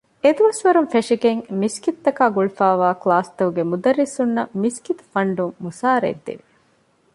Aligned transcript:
އެދުވަސްވަރުން 0.23 0.89
ފެށިގެން 0.93 1.41
މިސްކިތްތަކާ 1.61 2.23
ގުޅިފައިވާ 2.35 2.89
ކްލާސްތަކުގެ 3.01 3.63
މުދައްރިސުންނަށް 3.69 4.53
މިސްކިތު 4.61 5.03
ފަންޑުން 5.13 5.55
މުސާރައެއް 5.63 6.23
ދެވެ 6.25 6.45